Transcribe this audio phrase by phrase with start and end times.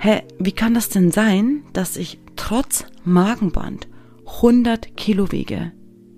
[0.00, 3.86] hä, wie kann das denn sein, dass ich trotz Magenband
[4.26, 5.72] 100 Kilo wiege?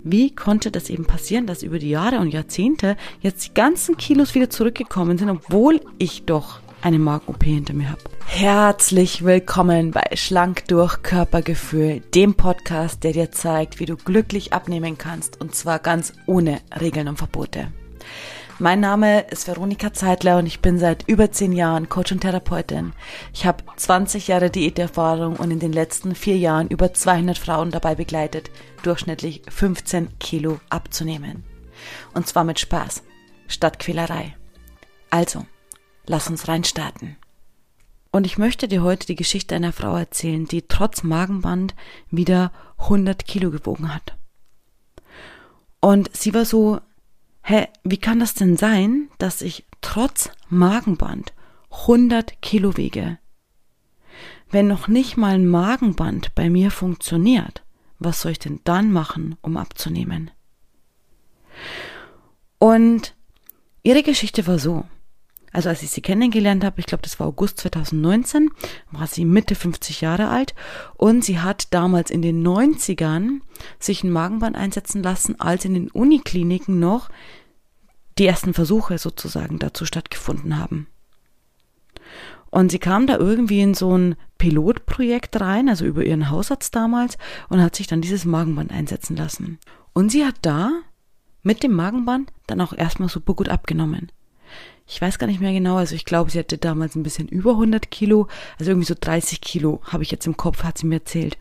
[0.05, 4.35] Wie konnte das eben passieren, dass über die Jahre und Jahrzehnte jetzt die ganzen Kilos
[4.35, 8.03] wieder zurückgekommen sind, obwohl ich doch eine Magen-OP hinter mir habe?
[8.27, 14.97] Herzlich willkommen bei Schlank durch Körpergefühl, dem Podcast, der dir zeigt, wie du glücklich abnehmen
[14.97, 17.69] kannst und zwar ganz ohne Regeln und Verbote.
[18.63, 22.93] Mein Name ist Veronika Zeitler und ich bin seit über zehn Jahren Coach und Therapeutin.
[23.35, 27.97] Ich habe 20 Jahre Diäterfahrung und in den letzten vier Jahren über 200 Frauen dabei
[27.97, 28.53] begleitet,
[28.85, 31.43] durchschnittlich 15 Kilo abzunehmen.
[32.15, 33.03] Und zwar mit Spaß,
[33.49, 34.37] statt Quälerei.
[35.11, 35.45] Also,
[36.07, 37.17] lass uns reinstarten.
[38.13, 41.75] Und ich möchte dir heute die Geschichte einer Frau erzählen, die trotz Magenband
[42.13, 44.17] wieder 100 Kilo gewogen hat.
[45.81, 46.81] Und sie war so
[47.43, 51.33] hä, wie kann das denn sein, dass ich trotz Magenband
[51.71, 53.19] 100 Kilo wiege?
[54.51, 57.63] Wenn noch nicht mal ein Magenband bei mir funktioniert,
[57.99, 60.31] was soll ich denn dann machen, um abzunehmen?
[62.59, 63.15] Und
[63.83, 64.85] ihre Geschichte war so.
[65.53, 68.51] Also als ich sie kennengelernt habe, ich glaube, das war August 2019,
[68.91, 70.55] war sie Mitte 50 Jahre alt
[70.97, 73.41] und sie hat damals in den 90ern
[73.79, 77.11] sich ein Magenband einsetzen lassen, als in den Unikliniken noch
[78.19, 80.87] die ersten Versuche sozusagen dazu stattgefunden haben.
[82.51, 87.17] Und sie kam da irgendwie in so ein Pilotprojekt rein, also über ihren Hausarzt damals,
[87.49, 89.59] und hat sich dann dieses Magenband einsetzen lassen.
[89.95, 90.71] Und sie hat da
[91.43, 94.13] mit dem Magenband dann auch erstmal super gut abgenommen
[94.87, 97.53] ich weiß gar nicht mehr genau, also ich glaube, sie hatte damals ein bisschen über
[97.53, 100.97] 100 Kilo, also irgendwie so 30 Kilo habe ich jetzt im Kopf, hat sie mir
[100.97, 101.37] erzählt.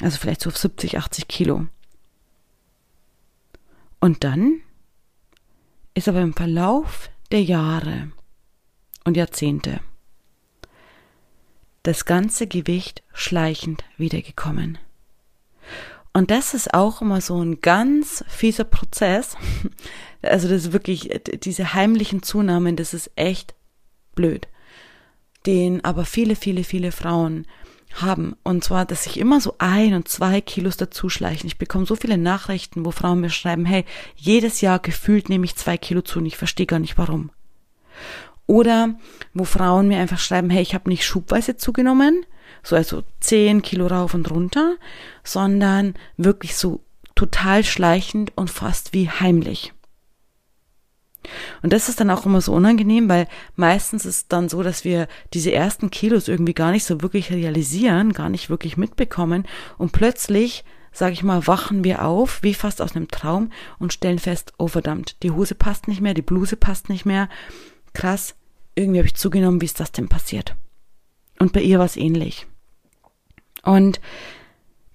[0.00, 1.66] Also vielleicht so 70, 80 Kilo.
[4.00, 4.60] Und dann
[5.94, 8.10] ist aber im Verlauf der Jahre
[9.04, 9.80] und Jahrzehnte
[11.84, 14.78] das ganze Gewicht schleichend wiedergekommen.
[16.12, 19.36] Und das ist auch immer so ein ganz fieser Prozess.
[20.24, 21.10] Also das ist wirklich,
[21.42, 23.54] diese heimlichen Zunahmen, das ist echt
[24.14, 24.48] blöd.
[25.46, 27.46] Den aber viele, viele, viele Frauen
[27.94, 28.34] haben.
[28.42, 31.46] Und zwar, dass sich immer so ein und zwei Kilos dazuschleichen.
[31.46, 33.84] Ich bekomme so viele Nachrichten, wo Frauen mir schreiben, hey,
[34.16, 37.30] jedes Jahr gefühlt nehme ich zwei Kilo zu und ich verstehe gar nicht warum.
[38.46, 38.96] Oder
[39.32, 42.26] wo Frauen mir einfach schreiben, hey, ich habe nicht schubweise zugenommen,
[42.62, 44.76] so also zehn Kilo rauf und runter,
[45.22, 46.80] sondern wirklich so
[47.14, 49.73] total schleichend und fast wie heimlich.
[51.62, 55.08] Und das ist dann auch immer so unangenehm, weil meistens ist dann so, dass wir
[55.32, 59.44] diese ersten Kilos irgendwie gar nicht so wirklich realisieren, gar nicht wirklich mitbekommen
[59.78, 64.18] und plötzlich, sag ich mal, wachen wir auf, wie fast aus einem Traum und stellen
[64.18, 67.28] fest, oh verdammt, die Hose passt nicht mehr, die Bluse passt nicht mehr.
[67.92, 68.34] Krass,
[68.74, 70.56] irgendwie habe ich zugenommen, wie ist das denn passiert?
[71.38, 72.46] Und bei ihr war es ähnlich.
[73.62, 74.00] Und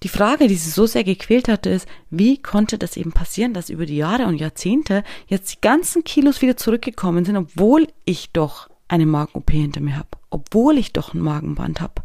[0.04, 3.70] die Frage, die sie so sehr gequält hatte, ist, wie konnte das eben passieren, dass
[3.70, 8.70] über die Jahre und Jahrzehnte jetzt die ganzen Kilos wieder zurückgekommen sind, obwohl ich doch
[8.88, 12.02] eine Magen-OP hinter mir habe, obwohl ich doch ein Magenband habe.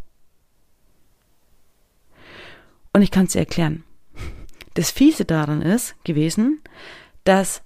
[2.92, 3.84] Und ich kann es dir erklären.
[4.74, 6.60] Das Fiese daran ist gewesen,
[7.22, 7.62] dass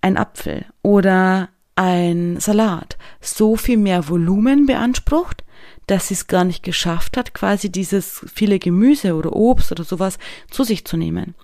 [0.00, 5.44] ein Apfel oder ein Salat so viel mehr Volumen beansprucht,
[5.88, 10.18] dass sie es gar nicht geschafft hat, quasi dieses viele Gemüse oder Obst oder sowas
[10.50, 11.34] zu sich zu nehmen.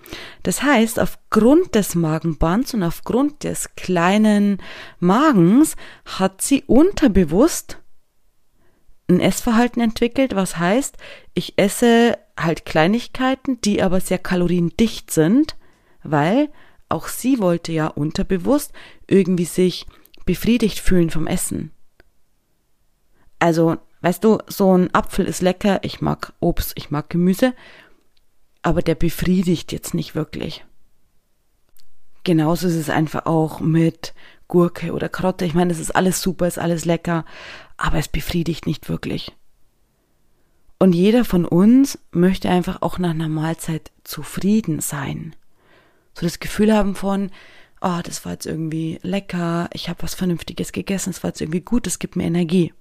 [0.43, 4.61] Das heißt, aufgrund des Magenbands und aufgrund des kleinen
[4.99, 5.75] Magens
[6.05, 7.79] hat sie unterbewusst
[9.07, 10.95] ein Essverhalten entwickelt, was heißt,
[11.33, 15.55] ich esse halt Kleinigkeiten, die aber sehr kaloriendicht sind,
[16.03, 16.49] weil
[16.87, 18.73] auch sie wollte ja unterbewusst
[19.07, 19.87] irgendwie sich
[20.25, 21.71] befriedigt fühlen vom Essen.
[23.39, 27.55] Also Weißt du, so ein Apfel ist lecker, ich mag Obst, ich mag Gemüse,
[28.61, 30.63] aber der befriedigt jetzt nicht wirklich.
[32.23, 34.13] Genauso ist es einfach auch mit
[34.47, 35.45] Gurke oder Karotte.
[35.45, 37.25] Ich meine, es ist alles super, ist alles lecker,
[37.77, 39.35] aber es befriedigt nicht wirklich.
[40.77, 45.35] Und jeder von uns möchte einfach auch nach einer Mahlzeit zufrieden sein.
[46.13, 47.31] So das Gefühl haben von,
[47.81, 51.61] oh, das war jetzt irgendwie lecker, ich habe was Vernünftiges gegessen, es war jetzt irgendwie
[51.61, 52.71] gut, es gibt mir Energie.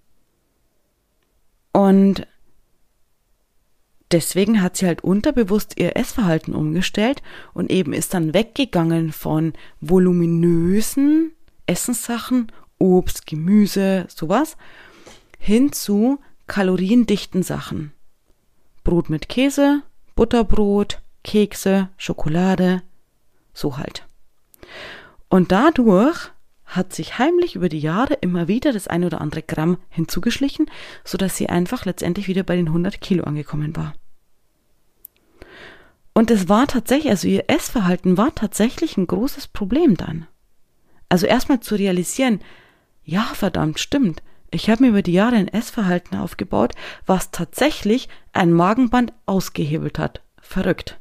[1.75, 2.25] Und
[4.13, 7.21] deswegen hat sie halt unterbewusst ihr Essverhalten umgestellt
[7.53, 11.33] und eben ist dann weggegangen von voluminösen
[11.67, 14.57] Essenssachen, Obst, Gemüse, sowas,
[15.39, 17.93] hin zu kaloriendichten Sachen.
[18.85, 19.83] Brot mit Käse,
[20.15, 22.83] Butterbrot, Kekse, Schokolade,
[23.53, 24.07] so halt.
[25.29, 26.31] Und dadurch
[26.77, 30.71] hat sich heimlich über die Jahre immer wieder das ein oder andere Gramm hinzugeschlichen,
[31.05, 33.95] so dass sie einfach letztendlich wieder bei den 100 Kilo angekommen war.
[36.13, 40.27] Und es war tatsächlich, also ihr Essverhalten war tatsächlich ein großes Problem dann.
[41.09, 42.41] Also erstmal zu realisieren,
[43.05, 44.23] ja, verdammt, stimmt.
[44.51, 46.75] Ich habe mir über die Jahre ein Essverhalten aufgebaut,
[47.07, 50.23] was tatsächlich ein Magenband ausgehebelt hat.
[50.41, 51.01] Verrückt.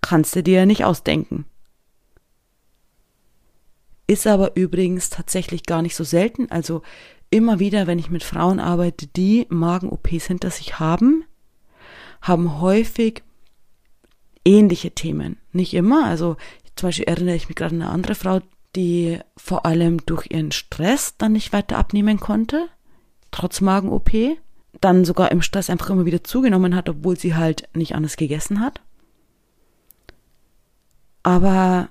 [0.00, 1.44] Kannst du dir ja nicht ausdenken.
[4.06, 6.50] Ist aber übrigens tatsächlich gar nicht so selten.
[6.50, 6.82] Also
[7.30, 11.24] immer wieder, wenn ich mit Frauen arbeite, die Magen-OPs hinter sich haben,
[12.20, 13.22] haben häufig
[14.44, 15.38] ähnliche Themen.
[15.52, 16.06] Nicht immer.
[16.06, 16.36] Also
[16.76, 18.40] zum Beispiel erinnere ich mich gerade an eine andere Frau,
[18.76, 22.68] die vor allem durch ihren Stress dann nicht weiter abnehmen konnte,
[23.30, 24.10] trotz Magen-OP,
[24.80, 28.60] dann sogar im Stress einfach immer wieder zugenommen hat, obwohl sie halt nicht anders gegessen
[28.60, 28.80] hat.
[31.22, 31.88] Aber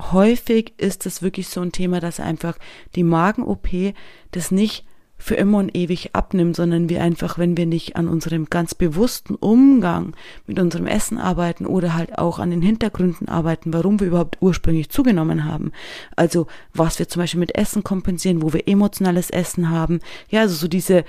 [0.00, 2.56] häufig ist es wirklich so ein Thema, dass einfach
[2.94, 3.94] die Magen-OP
[4.32, 4.84] das nicht
[5.20, 9.34] für immer und ewig abnimmt, sondern wir einfach, wenn wir nicht an unserem ganz bewussten
[9.34, 10.16] Umgang
[10.46, 14.88] mit unserem Essen arbeiten oder halt auch an den Hintergründen arbeiten, warum wir überhaupt ursprünglich
[14.88, 15.72] zugenommen haben.
[16.16, 20.00] Also was wir zum Beispiel mit Essen kompensieren, wo wir emotionales Essen haben.
[20.30, 21.04] Ja, also so diese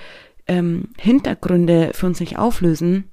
[0.46, 3.11] ähm, Hintergründe für uns nicht auflösen,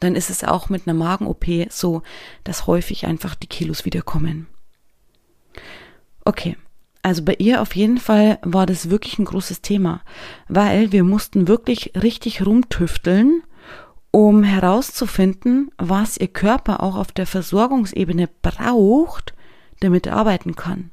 [0.00, 2.02] dann ist es auch mit einer Magen-OP so,
[2.44, 4.46] dass häufig einfach die Kilos wiederkommen.
[6.24, 6.56] Okay,
[7.02, 10.02] also bei ihr auf jeden Fall war das wirklich ein großes Thema,
[10.48, 13.42] weil wir mussten wirklich richtig rumtüfteln,
[14.10, 19.34] um herauszufinden, was ihr Körper auch auf der Versorgungsebene braucht,
[19.80, 20.90] damit er arbeiten kann.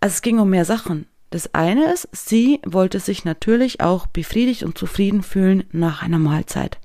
[0.00, 1.06] Also es ging um mehr Sachen.
[1.30, 6.78] Das eine ist, sie wollte sich natürlich auch befriedigt und zufrieden fühlen nach einer Mahlzeit.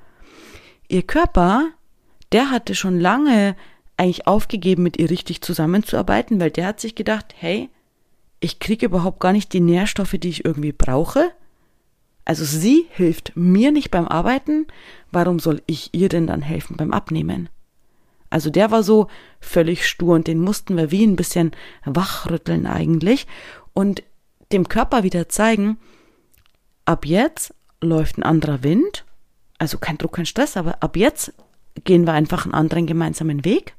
[0.88, 1.70] Ihr Körper,
[2.32, 3.56] der hatte schon lange
[3.98, 7.70] eigentlich aufgegeben, mit ihr richtig zusammenzuarbeiten, weil der hat sich gedacht, hey,
[8.40, 11.32] ich kriege überhaupt gar nicht die Nährstoffe, die ich irgendwie brauche.
[12.26, 14.68] Also sie hilft mir nicht beim Arbeiten,
[15.12, 17.50] warum soll ich ihr denn dann helfen beim Abnehmen?
[18.30, 19.08] Also der war so
[19.40, 21.52] völlig stur und den mussten wir wie ein bisschen
[21.86, 23.28] wachrütteln eigentlich
[23.74, 24.04] und
[24.52, 25.78] dem Körper wieder zeigen,
[26.86, 29.06] ab jetzt läuft ein anderer Wind,
[29.64, 31.34] also kein Druck, kein Stress, aber ab jetzt
[31.84, 33.76] gehen wir einfach einen anderen gemeinsamen Weg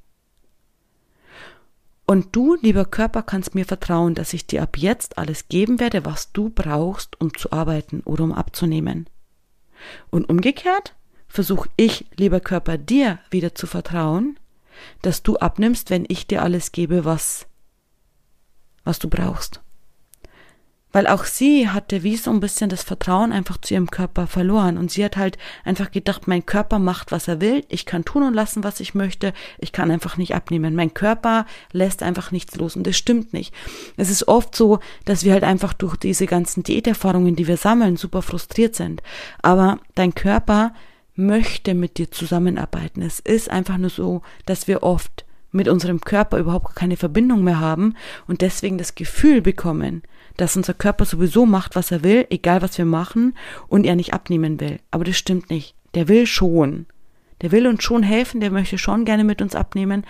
[2.06, 6.04] und du, lieber Körper, kannst mir vertrauen, dass ich dir ab jetzt alles geben werde,
[6.04, 9.08] was du brauchst, um zu arbeiten oder um abzunehmen.
[10.10, 10.94] Und umgekehrt
[11.28, 14.38] versuche ich, lieber Körper, dir wieder zu vertrauen,
[15.00, 17.46] dass du abnimmst, wenn ich dir alles gebe, was,
[18.84, 19.62] was du brauchst.
[20.94, 24.78] Weil auch sie hatte wie so ein bisschen das Vertrauen einfach zu ihrem Körper verloren.
[24.78, 27.64] Und sie hat halt einfach gedacht, mein Körper macht, was er will.
[27.68, 29.32] Ich kann tun und lassen, was ich möchte.
[29.58, 30.76] Ich kann einfach nicht abnehmen.
[30.76, 32.76] Mein Körper lässt einfach nichts los.
[32.76, 33.52] Und das stimmt nicht.
[33.96, 37.96] Es ist oft so, dass wir halt einfach durch diese ganzen Diäterfahrungen, die wir sammeln,
[37.96, 39.02] super frustriert sind.
[39.42, 40.74] Aber dein Körper
[41.16, 43.02] möchte mit dir zusammenarbeiten.
[43.02, 47.58] Es ist einfach nur so, dass wir oft mit unserem Körper überhaupt keine Verbindung mehr
[47.58, 47.96] haben
[48.28, 50.02] und deswegen das Gefühl bekommen,
[50.36, 53.36] dass unser Körper sowieso macht, was er will, egal was wir machen,
[53.68, 54.80] und er nicht abnehmen will.
[54.90, 55.74] Aber das stimmt nicht.
[55.94, 56.86] Der will schon.
[57.40, 60.04] Der will uns schon helfen, der möchte schon gerne mit uns abnehmen.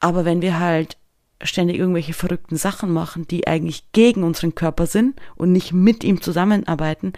[0.00, 0.96] Aber wenn wir halt
[1.42, 6.20] ständig irgendwelche verrückten Sachen machen, die eigentlich gegen unseren Körper sind und nicht mit ihm
[6.20, 7.12] zusammenarbeiten,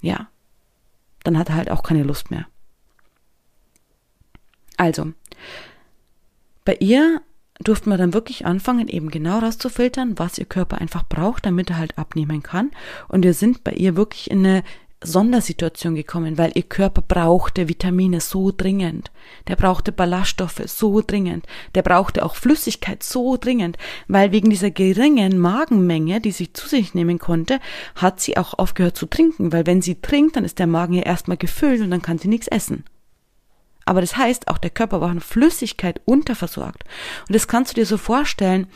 [0.00, 0.28] ja,
[1.24, 2.46] dann hat er halt auch keine Lust mehr.
[4.76, 5.12] Also,
[6.64, 7.20] bei ihr
[7.60, 11.78] durften wir dann wirklich anfangen, eben genau rauszufiltern, was ihr Körper einfach braucht, damit er
[11.78, 12.70] halt abnehmen kann.
[13.08, 14.64] Und wir sind bei ihr wirklich in eine
[15.04, 19.10] Sondersituation gekommen, weil ihr Körper brauchte Vitamine so dringend.
[19.48, 21.46] Der brauchte Ballaststoffe so dringend.
[21.74, 23.76] Der brauchte auch Flüssigkeit so dringend,
[24.08, 27.60] weil wegen dieser geringen Magenmenge, die sie zu sich nehmen konnte,
[27.94, 31.02] hat sie auch aufgehört zu trinken, weil wenn sie trinkt, dann ist der Magen ja
[31.02, 32.84] erstmal gefüllt und dann kann sie nichts essen.
[33.84, 36.84] Aber das heißt, auch der Körper war an Flüssigkeit unterversorgt.
[37.28, 38.66] Und das kannst du dir so vorstellen,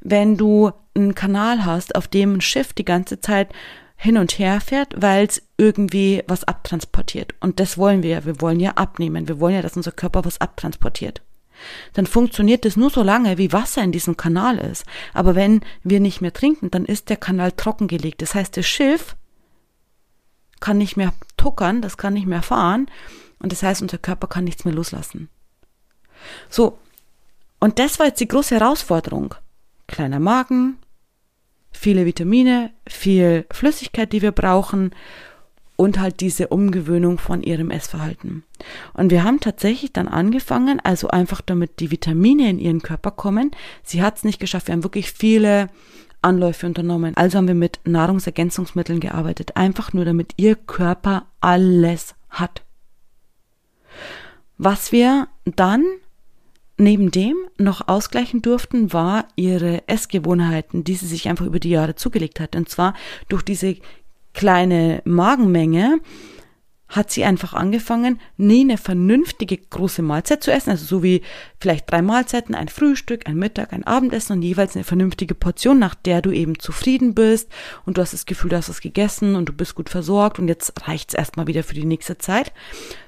[0.00, 3.48] wenn du einen Kanal hast, auf dem ein Schiff die ganze Zeit
[3.96, 7.34] hin und her fährt, weil es irgendwie was abtransportiert.
[7.40, 8.24] Und das wollen wir ja.
[8.24, 9.28] Wir wollen ja abnehmen.
[9.28, 11.22] Wir wollen ja, dass unser Körper was abtransportiert.
[11.94, 14.84] Dann funktioniert es nur so lange, wie Wasser in diesem Kanal ist.
[15.14, 18.20] Aber wenn wir nicht mehr trinken, dann ist der Kanal trockengelegt.
[18.20, 19.16] Das heißt, das Schiff
[20.60, 22.88] kann nicht mehr tuckern, das kann nicht mehr fahren
[23.38, 25.28] und das heißt, unser Körper kann nichts mehr loslassen.
[26.48, 26.78] So,
[27.60, 29.34] und das war jetzt die große Herausforderung.
[29.86, 30.78] Kleiner Magen,
[31.72, 34.92] viele Vitamine, viel Flüssigkeit, die wir brauchen
[35.76, 38.44] und halt diese Umgewöhnung von ihrem Essverhalten.
[38.94, 43.50] Und wir haben tatsächlich dann angefangen, also einfach damit die Vitamine in ihren Körper kommen.
[43.82, 44.68] Sie hat es nicht geschafft.
[44.68, 45.68] Wir haben wirklich viele
[46.22, 47.16] Anläufe unternommen.
[47.16, 52.62] Also haben wir mit Nahrungsergänzungsmitteln gearbeitet, einfach nur damit ihr Körper alles hat.
[54.58, 55.84] Was wir dann
[56.78, 61.94] neben dem noch ausgleichen durften, war ihre Essgewohnheiten, die sie sich einfach über die Jahre
[61.94, 62.54] zugelegt hat.
[62.56, 62.94] Und zwar
[63.28, 63.76] durch diese
[64.34, 66.00] kleine Magenmenge
[66.88, 71.22] hat sie einfach angefangen, nie eine vernünftige große Mahlzeit zu essen, also so wie
[71.58, 75.96] vielleicht drei Mahlzeiten, ein Frühstück, ein Mittag, ein Abendessen und jeweils eine vernünftige Portion, nach
[75.96, 77.50] der du eben zufrieden bist
[77.86, 80.46] und du hast das Gefühl, du hast was gegessen und du bist gut versorgt und
[80.46, 82.52] jetzt reicht's erstmal wieder für die nächste Zeit,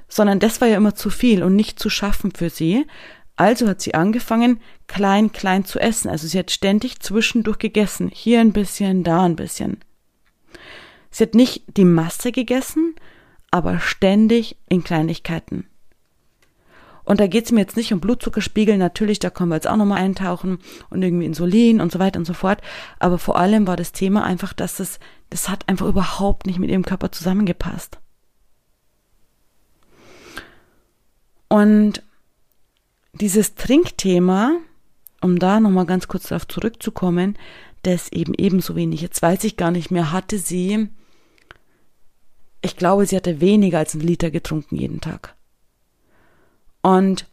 [0.09, 2.87] sondern das war ja immer zu viel und nicht zu schaffen für sie.
[3.37, 6.09] Also hat sie angefangen, klein, klein zu essen.
[6.09, 8.11] Also sie hat ständig zwischendurch gegessen.
[8.13, 9.79] Hier ein bisschen, da ein bisschen.
[11.11, 12.95] Sie hat nicht die Masse gegessen,
[13.51, 15.67] aber ständig in Kleinigkeiten.
[17.05, 19.77] Und da geht es mir jetzt nicht um Blutzuckerspiegel, natürlich, da können wir jetzt auch
[19.77, 20.59] nochmal eintauchen
[20.91, 22.61] und irgendwie Insulin und so weiter und so fort.
[22.99, 24.99] Aber vor allem war das Thema einfach, dass es,
[25.31, 27.99] das hat einfach überhaupt nicht mit ihrem Körper zusammengepasst.
[31.49, 32.03] Und
[33.13, 34.59] dieses Trinkthema,
[35.21, 37.37] um da nochmal ganz kurz darauf zurückzukommen,
[37.83, 40.89] das eben ebenso wenig, jetzt weiß ich gar nicht mehr, hatte sie
[42.63, 45.35] ich glaube, sie hatte weniger als einen Liter getrunken jeden Tag.
[46.83, 47.27] Und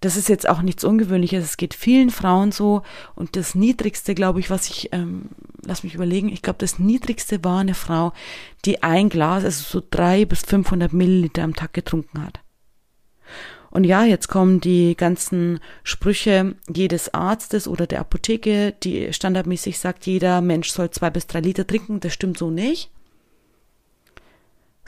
[0.00, 1.44] das ist jetzt auch nichts Ungewöhnliches.
[1.44, 2.82] Es geht vielen Frauen so.
[3.16, 5.30] Und das Niedrigste, glaube ich, was ich, ähm,
[5.64, 8.12] lass mich überlegen, ich glaube, das Niedrigste war eine Frau,
[8.64, 12.40] die ein Glas, also so drei bis 500 Milliliter am Tag getrunken hat.
[13.78, 20.04] Und ja, jetzt kommen die ganzen Sprüche jedes Arztes oder der Apotheke, die standardmäßig sagt,
[20.04, 22.00] jeder Mensch soll zwei bis drei Liter trinken.
[22.00, 22.90] Das stimmt so nicht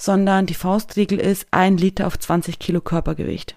[0.01, 3.57] sondern die Faustregel ist ein Liter auf 20 Kilo Körpergewicht.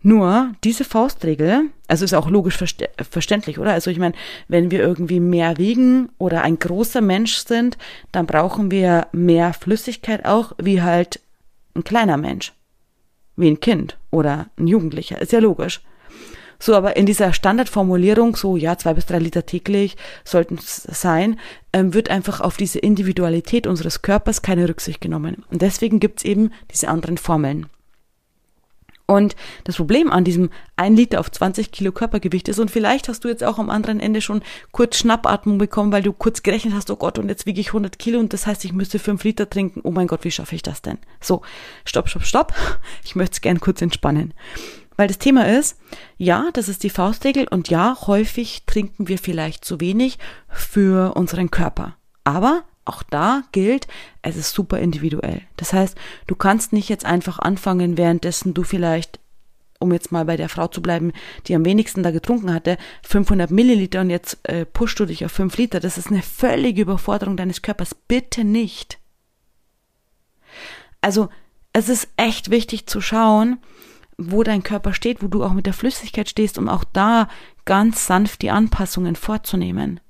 [0.00, 3.72] Nur diese Faustregel, also ist auch logisch verständlich, oder?
[3.72, 4.14] Also ich meine,
[4.48, 7.78] wenn wir irgendwie mehr wiegen oder ein großer Mensch sind,
[8.12, 11.20] dann brauchen wir mehr Flüssigkeit auch, wie halt
[11.74, 12.52] ein kleiner Mensch,
[13.42, 15.82] wie ein Kind oder ein Jugendlicher, ist ja logisch.
[16.58, 21.40] So, aber in dieser Standardformulierung, so ja, zwei bis drei Liter täglich sollten es sein,
[21.72, 25.44] ähm, wird einfach auf diese Individualität unseres Körpers keine Rücksicht genommen.
[25.50, 27.66] Und deswegen gibt's eben diese anderen Formeln.
[29.12, 33.24] Und das Problem an diesem 1 Liter auf 20 Kilo Körpergewicht ist, und vielleicht hast
[33.24, 36.90] du jetzt auch am anderen Ende schon kurz Schnappatmung bekommen, weil du kurz gerechnet hast,
[36.90, 39.50] oh Gott, und jetzt wiege ich 100 Kilo und das heißt, ich müsste 5 Liter
[39.50, 39.82] trinken.
[39.84, 40.96] Oh mein Gott, wie schaffe ich das denn?
[41.20, 41.42] So,
[41.84, 42.54] stopp, stopp, stopp.
[43.04, 44.32] Ich möchte es gern kurz entspannen.
[44.96, 45.78] Weil das Thema ist,
[46.16, 51.50] ja, das ist die Faustregel und ja, häufig trinken wir vielleicht zu wenig für unseren
[51.50, 51.96] Körper.
[52.24, 53.86] Aber auch da gilt,
[54.22, 55.42] es ist super individuell.
[55.56, 55.96] Das heißt,
[56.26, 59.20] du kannst nicht jetzt einfach anfangen, währenddessen du vielleicht,
[59.78, 61.12] um jetzt mal bei der Frau zu bleiben,
[61.46, 65.32] die am wenigsten da getrunken hatte, 500 Milliliter und jetzt äh, pushst du dich auf
[65.32, 65.80] 5 Liter.
[65.80, 67.94] Das ist eine völlige Überforderung deines Körpers.
[67.94, 68.98] Bitte nicht.
[71.00, 71.28] Also,
[71.72, 73.58] es ist echt wichtig zu schauen,
[74.18, 77.28] wo dein Körper steht, wo du auch mit der Flüssigkeit stehst, um auch da
[77.64, 80.00] ganz sanft die Anpassungen vorzunehmen.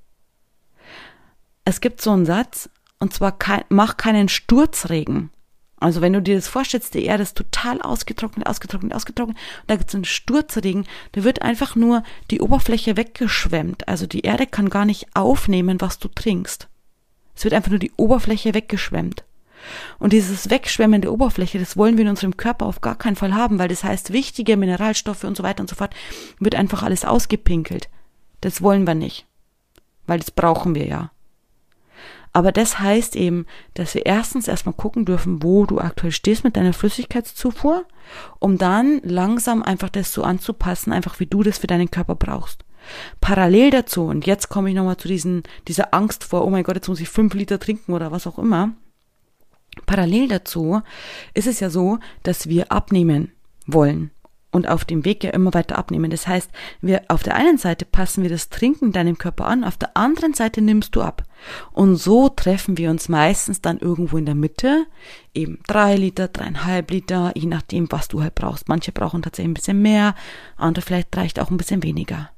[1.65, 5.29] Es gibt so einen Satz, und zwar kein, mach keinen Sturzregen.
[5.83, 9.75] Also wenn du dir das vorstellst, die Erde ist total ausgetrocknet, ausgetrocknet, ausgetrocknet, und da
[9.75, 13.87] gibt es einen Sturzregen, da wird einfach nur die Oberfläche weggeschwemmt.
[13.87, 16.69] Also die Erde kann gar nicht aufnehmen, was du trinkst.
[17.35, 19.25] Es wird einfach nur die Oberfläche weggeschwemmt.
[19.99, 23.33] Und dieses Wegschwemmen der Oberfläche, das wollen wir in unserem Körper auf gar keinen Fall
[23.33, 25.93] haben, weil das heißt, wichtige Mineralstoffe und so weiter und so fort
[26.39, 27.89] wird einfach alles ausgepinkelt.
[28.41, 29.25] Das wollen wir nicht.
[30.05, 31.11] Weil das brauchen wir ja.
[32.33, 36.57] Aber das heißt eben, dass wir erstens erstmal gucken dürfen, wo du aktuell stehst mit
[36.57, 37.85] deiner Flüssigkeitszufuhr,
[38.39, 42.65] um dann langsam einfach das so anzupassen, einfach wie du das für deinen Körper brauchst.
[43.21, 46.75] Parallel dazu, und jetzt komme ich nochmal zu diesen, dieser Angst vor, oh mein Gott,
[46.75, 48.73] jetzt muss ich fünf Liter trinken oder was auch immer.
[49.85, 50.81] Parallel dazu
[51.33, 53.31] ist es ja so, dass wir abnehmen
[53.67, 54.11] wollen
[54.51, 56.11] und auf dem Weg ja immer weiter abnehmen.
[56.11, 56.49] Das heißt,
[56.81, 60.33] wir auf der einen Seite passen wir das Trinken deinem Körper an, auf der anderen
[60.33, 61.23] Seite nimmst du ab.
[61.71, 64.85] Und so treffen wir uns meistens dann irgendwo in der Mitte,
[65.33, 68.69] eben drei Liter, dreieinhalb Liter, je nachdem, was du halt brauchst.
[68.69, 70.15] Manche brauchen tatsächlich ein bisschen mehr,
[70.57, 72.29] andere vielleicht reicht auch ein bisschen weniger.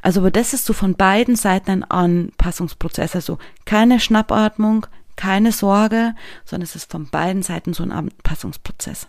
[0.00, 3.14] Also, aber das ist so von beiden Seiten ein Anpassungsprozess.
[3.14, 4.86] Also keine Schnappatmung,
[5.16, 9.08] keine Sorge, sondern es ist von beiden Seiten so ein Anpassungsprozess.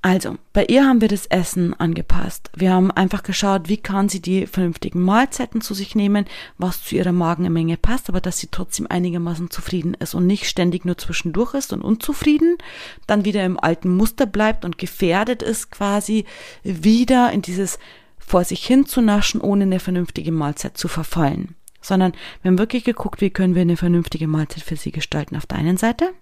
[0.00, 2.50] Also, bei ihr haben wir das Essen angepasst.
[2.54, 6.26] Wir haben einfach geschaut, wie kann sie die vernünftigen Mahlzeiten zu sich nehmen,
[6.56, 10.84] was zu ihrer Magenmenge passt, aber dass sie trotzdem einigermaßen zufrieden ist und nicht ständig
[10.84, 12.58] nur zwischendurch ist und unzufrieden,
[13.08, 16.26] dann wieder im alten Muster bleibt und gefährdet ist quasi
[16.62, 17.80] wieder in dieses
[18.18, 21.56] vor sich hin zu naschen, ohne eine vernünftige Mahlzeit zu verfallen.
[21.80, 22.12] Sondern
[22.42, 25.58] wir haben wirklich geguckt, wie können wir eine vernünftige Mahlzeit für sie gestalten auf der
[25.58, 26.12] einen Seite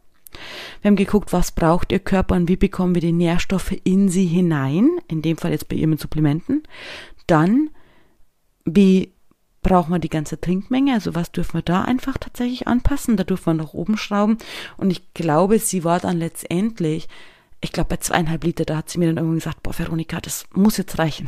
[0.80, 4.26] wir haben geguckt, was braucht ihr Körper und wie bekommen wir die Nährstoffe in sie
[4.26, 6.62] hinein, in dem Fall jetzt bei ihr mit Supplementen.
[7.26, 7.71] Dann,
[8.64, 9.12] wie
[9.62, 13.47] brauchen wir die ganze Trinkmenge, also was dürfen wir da einfach tatsächlich anpassen, da dürfen
[13.47, 14.38] wir nach oben schrauben
[14.76, 17.09] und ich glaube, sie war dann letztendlich,
[17.61, 20.45] ich glaube bei zweieinhalb Liter, da hat sie mir dann irgendwann gesagt, boah Veronika, das
[20.54, 21.26] muss jetzt reichen.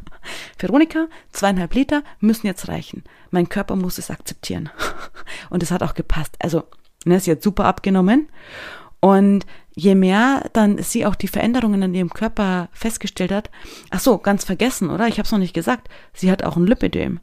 [0.58, 3.04] Veronika, zweieinhalb Liter müssen jetzt reichen.
[3.30, 4.70] Mein Körper muss es akzeptieren.
[5.50, 6.36] und es hat auch gepasst.
[6.38, 6.64] Also
[7.06, 8.28] Ne, sie hat super abgenommen.
[9.00, 13.50] Und je mehr dann sie auch die Veränderungen in ihrem Körper festgestellt hat,
[13.90, 15.06] ach so, ganz vergessen, oder?
[15.06, 15.88] Ich habe es noch nicht gesagt.
[16.12, 17.20] Sie hat auch ein Lipödem.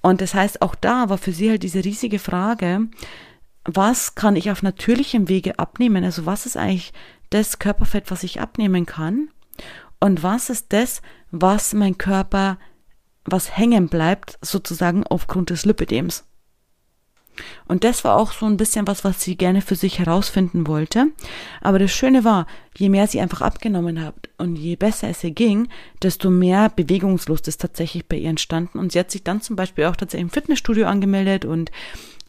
[0.00, 2.88] Und das heißt, auch da war für sie halt diese riesige Frage,
[3.64, 6.04] was kann ich auf natürlichem Wege abnehmen?
[6.04, 6.92] Also was ist eigentlich
[7.30, 9.28] das Körperfett, was ich abnehmen kann?
[10.00, 12.58] Und was ist das, was mein Körper,
[13.24, 16.26] was hängen bleibt, sozusagen aufgrund des Lipödems?
[17.66, 21.06] Und das war auch so ein bisschen was, was sie gerne für sich herausfinden wollte.
[21.60, 25.32] Aber das Schöne war, je mehr sie einfach abgenommen hat und je besser es ihr
[25.32, 25.68] ging,
[26.02, 28.78] desto mehr Bewegungslust ist tatsächlich bei ihr entstanden.
[28.78, 31.70] Und sie hat sich dann zum Beispiel auch tatsächlich im Fitnessstudio angemeldet und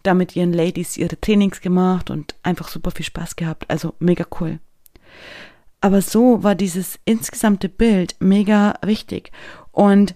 [0.03, 3.69] da mit ihren Ladies ihre Trainings gemacht und einfach super viel Spaß gehabt.
[3.69, 4.59] Also mega cool.
[5.81, 9.31] Aber so war dieses insgesamte Bild mega wichtig.
[9.71, 10.15] Und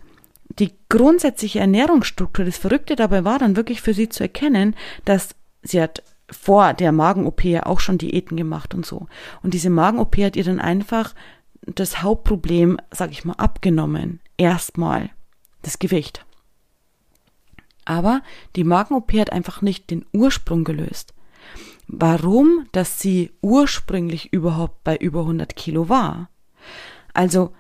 [0.60, 4.76] die grundsätzliche Ernährungsstruktur, das Verrückte dabei war dann wirklich für sie zu erkennen,
[5.06, 9.08] dass sie hat vor der Magen-OP ja auch schon Diäten gemacht und so.
[9.42, 11.16] Und diese Magen-OP hat ihr dann einfach
[11.66, 14.20] das Hauptproblem, sag ich mal, abgenommen.
[14.38, 15.10] Erstmal
[15.62, 16.26] das Gewicht.
[17.86, 18.22] Aber
[18.56, 21.14] die Magen-OP hat einfach nicht den Ursprung gelöst.
[21.88, 26.30] Warum, dass sie ursprünglich überhaupt bei über 100 Kilo war.
[27.14, 27.54] Also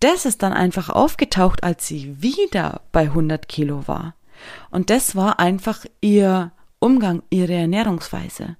[0.00, 4.14] das ist dann einfach aufgetaucht, als sie wieder bei 100 Kilo war.
[4.70, 8.56] Und das war einfach ihr Umgang, ihre Ernährungsweise.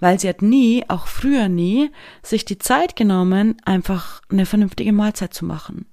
[0.00, 1.90] Weil sie hat nie, auch früher nie,
[2.22, 5.86] sich die Zeit genommen, einfach eine vernünftige Mahlzeit zu machen.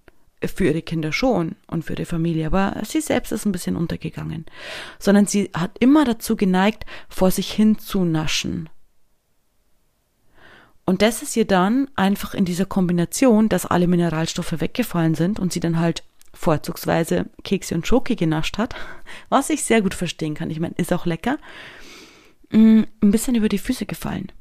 [0.43, 4.45] Für ihre Kinder schon und für ihre Familie, aber sie selbst ist ein bisschen untergegangen.
[4.99, 8.69] Sondern sie hat immer dazu geneigt, vor sich hin zu naschen.
[10.85, 15.51] Und das ist ihr dann einfach in dieser Kombination, dass alle Mineralstoffe weggefallen sind und
[15.51, 18.75] sie dann halt vorzugsweise Kekse und Schoki genascht hat,
[19.29, 20.51] was ich sehr gut verstehen kann.
[20.51, 21.37] Ich meine, ist auch lecker.
[22.51, 24.31] Mm, ein bisschen über die Füße gefallen.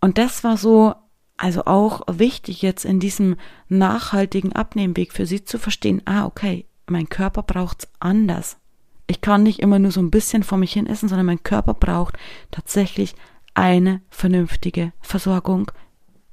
[0.00, 0.94] Und das war so,
[1.36, 3.36] also auch wichtig jetzt in diesem
[3.68, 8.58] nachhaltigen Abnehmweg für sie zu verstehen, ah, okay, mein Körper braucht's anders.
[9.06, 11.74] Ich kann nicht immer nur so ein bisschen vor mich hin essen, sondern mein Körper
[11.74, 12.18] braucht
[12.50, 13.14] tatsächlich
[13.58, 15.70] eine vernünftige Versorgung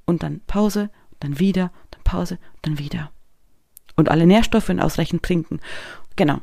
[0.06, 3.12] und dann Pause, dann wieder, dann Pause, dann wieder.
[3.96, 5.60] Und alle Nährstoffe und ausreichend trinken.
[6.16, 6.40] Genau.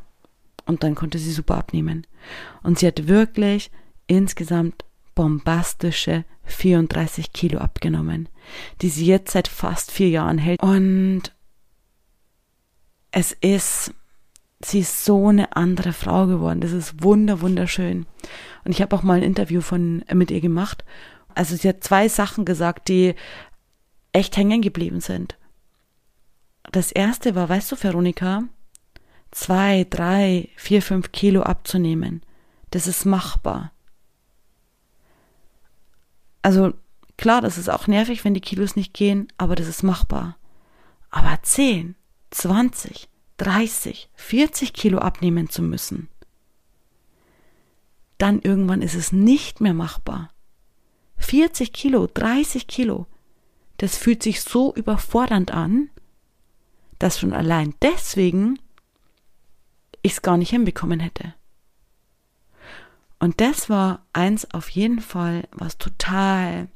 [0.67, 2.07] Und dann konnte sie super abnehmen.
[2.63, 3.71] Und sie hat wirklich
[4.07, 8.29] insgesamt bombastische 34 Kilo abgenommen,
[8.81, 10.63] die sie jetzt seit fast vier Jahren hält.
[10.63, 11.33] Und
[13.11, 13.95] es ist,
[14.65, 16.61] sie ist so eine andere Frau geworden.
[16.61, 18.07] Das ist wunder, wunderschön.
[18.65, 20.85] Und ich habe auch mal ein Interview von mit ihr gemacht.
[21.35, 23.15] Also sie hat zwei Sachen gesagt, die
[24.13, 25.37] echt hängen geblieben sind.
[26.71, 28.45] Das erste war, weißt du, Veronika,
[29.31, 32.23] zwei, drei, vier, fünf Kilo abzunehmen.
[32.71, 33.73] Das ist machbar.
[36.43, 36.75] Also
[37.17, 40.37] klar, das ist auch nervig, wenn die Kilos nicht gehen, aber das ist machbar.
[41.11, 41.95] Aber zehn,
[42.31, 46.09] zwanzig, dreißig, vierzig Kilo abnehmen zu müssen,
[48.19, 50.31] dann irgendwann ist es nicht mehr machbar.
[51.17, 53.07] 40 Kilo, 30 Kilo,
[53.79, 55.91] das fühlt sich so überfordernd an,
[56.99, 58.59] dass schon allein deswegen
[60.03, 61.35] ich es gar nicht hinbekommen hätte.
[63.19, 66.69] Und das war eins auf jeden Fall, was total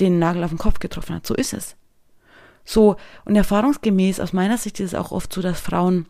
[0.00, 1.26] den Nagel auf den Kopf getroffen hat.
[1.26, 1.76] So ist es.
[2.64, 6.06] So, und erfahrungsgemäß aus meiner Sicht ist es auch oft so, dass Frauen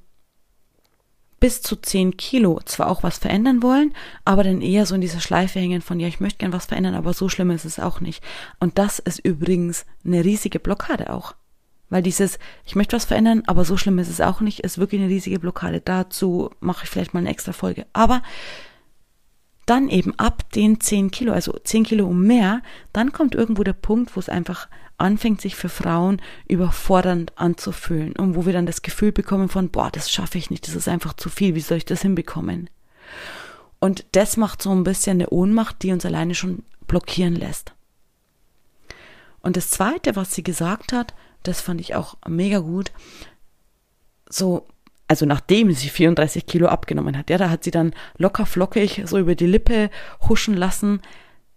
[1.40, 3.92] bis zu 10 Kilo zwar auch was verändern wollen,
[4.24, 6.94] aber dann eher so in dieser Schleife hängen von, ja, ich möchte gern was verändern,
[6.94, 8.24] aber so schlimm ist es auch nicht.
[8.60, 11.34] Und das ist übrigens eine riesige Blockade auch.
[11.90, 15.00] Weil dieses, ich möchte was verändern, aber so schlimm ist es auch nicht, ist wirklich
[15.00, 15.80] eine riesige Blockade.
[15.80, 17.86] Dazu mache ich vielleicht mal eine extra Folge.
[17.92, 18.22] Aber
[19.66, 22.62] dann eben ab den 10 Kilo, also 10 Kilo und mehr,
[22.92, 28.37] dann kommt irgendwo der Punkt, wo es einfach anfängt, sich für Frauen überfordernd anzufühlen und
[28.37, 31.14] wo wir dann das Gefühl bekommen von, boah, das schaffe ich nicht, das ist einfach
[31.14, 32.70] zu viel, wie soll ich das hinbekommen?
[33.80, 37.72] Und das macht so ein bisschen eine Ohnmacht, die uns alleine schon blockieren lässt.
[39.40, 42.92] Und das Zweite, was sie gesagt hat, das fand ich auch mega gut,
[44.28, 44.66] so
[45.07, 49.18] also nachdem sie 34 Kilo abgenommen hat, ja, da hat sie dann locker flockig so
[49.18, 49.90] über die Lippe
[50.28, 51.02] huschen lassen.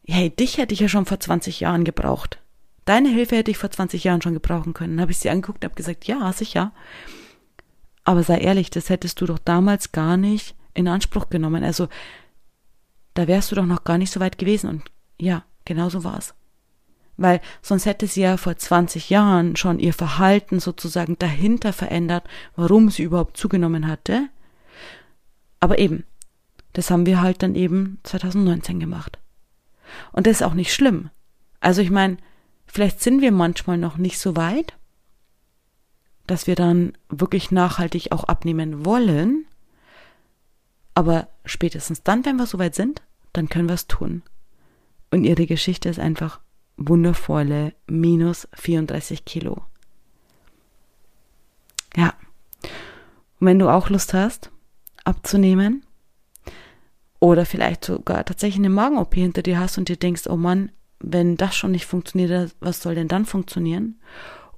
[0.06, 2.40] Hey, dich hätte ich ja schon vor 20 Jahren gebraucht.
[2.88, 4.98] Deine Hilfe hätte ich vor 20 Jahren schon gebrauchen können.
[4.98, 6.72] Dann habe ich sie angeguckt und habe gesagt, ja, sicher.
[8.04, 11.64] Aber sei ehrlich, das hättest du doch damals gar nicht in Anspruch genommen.
[11.64, 11.88] Also,
[13.14, 14.70] da wärst du doch noch gar nicht so weit gewesen.
[14.70, 14.84] Und
[15.20, 16.34] ja, genau so war es
[17.18, 22.24] weil sonst hätte sie ja vor 20 Jahren schon ihr Verhalten sozusagen dahinter verändert,
[22.56, 24.30] warum sie überhaupt zugenommen hatte.
[25.60, 26.06] Aber eben,
[26.74, 29.18] das haben wir halt dann eben 2019 gemacht.
[30.12, 31.10] Und das ist auch nicht schlimm.
[31.60, 32.18] Also ich meine,
[32.78, 34.78] vielleicht sind wir manchmal noch nicht so weit,
[36.28, 39.48] dass wir dann wirklich nachhaltig auch abnehmen wollen,
[40.94, 43.02] aber spätestens dann, wenn wir soweit sind,
[43.34, 44.22] dann können wir es tun.
[45.10, 46.40] Und ihre Geschichte ist einfach
[46.78, 49.64] wundervolle minus 34 Kilo.
[51.96, 52.14] Ja.
[53.40, 54.52] Und wenn du auch Lust hast,
[55.04, 55.84] abzunehmen,
[57.20, 61.38] oder vielleicht sogar tatsächlich eine Magen-OP hinter dir hast und dir denkst, oh Mann, wenn
[61.38, 64.00] das schon nicht funktioniert, was soll denn dann funktionieren?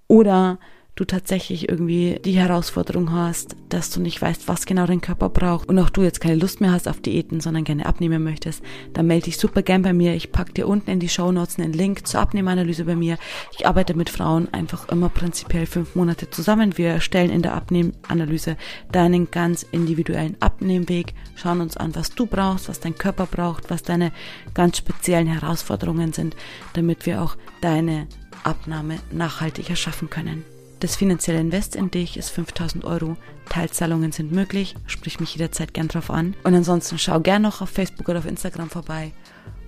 [0.08, 0.60] Oder
[1.00, 5.70] du tatsächlich irgendwie die Herausforderung hast, dass du nicht weißt, was genau dein Körper braucht
[5.70, 8.62] und auch du jetzt keine Lust mehr hast auf Diäten, sondern gerne abnehmen möchtest,
[8.94, 10.14] dann melde dich super gern bei mir.
[10.14, 13.18] Ich packe dir unten in die Show Notes einen Link zur Abnehmanalyse bei mir.
[13.58, 16.78] Ich arbeite mit Frauen einfach immer prinzipiell fünf Monate zusammen.
[16.78, 18.58] Wir stellen in der Abnehmanalyse
[18.92, 23.84] deinen ganz individuellen Abnehmweg, schauen uns an, was du brauchst, was dein Körper braucht, was
[23.84, 24.12] deine
[24.54, 26.36] ganz speziellen Herausforderungen sind,
[26.74, 28.08] damit wir auch deine
[28.44, 30.44] Abnahme nachhaltig erschaffen können.
[30.80, 33.18] Das finanzielle Invest in dich ist 5000 Euro.
[33.50, 34.76] Teilzahlungen sind möglich.
[34.88, 36.36] Sprich mich jederzeit gern drauf an.
[36.44, 39.12] Und ansonsten schau gern noch auf Facebook oder auf Instagram vorbei.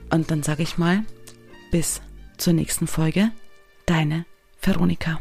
[0.10, 1.04] Und dann sage ich mal,
[1.72, 2.02] bis
[2.38, 3.32] zur nächsten Folge.
[3.86, 4.26] Deine
[4.62, 5.20] Veronika.